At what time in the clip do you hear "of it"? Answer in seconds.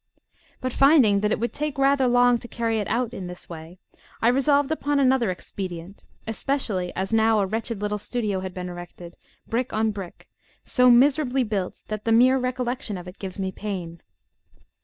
12.97-13.19